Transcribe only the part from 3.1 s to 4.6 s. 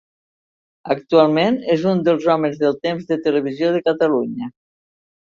de Televisió de Catalunya.